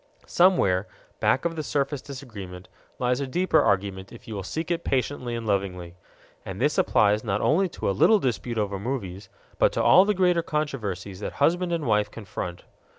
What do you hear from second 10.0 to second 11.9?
the greater controversies that husband and